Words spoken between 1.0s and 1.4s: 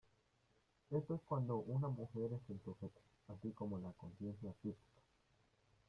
es